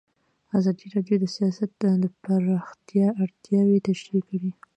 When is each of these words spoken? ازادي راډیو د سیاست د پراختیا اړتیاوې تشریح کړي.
ازادي 0.57 0.85
راډیو 0.95 1.15
د 1.21 1.25
سیاست 1.35 1.69
د 2.03 2.05
پراختیا 2.23 3.07
اړتیاوې 3.23 3.77
تشریح 3.89 4.23
کړي. 4.29 4.51